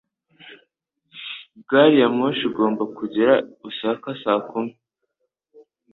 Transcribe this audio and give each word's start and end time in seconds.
Gari 1.69 1.95
ya 2.01 2.09
moshi 2.17 2.43
igomba 2.49 2.83
kugera 2.97 3.33
Osaka 3.67 4.09
saa 4.21 4.41
kumi. 4.49 4.73